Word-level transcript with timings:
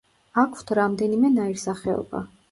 აქვთ 0.43 0.71
რამდენიმე 0.79 1.31
ნაირსახეობა. 1.33 2.23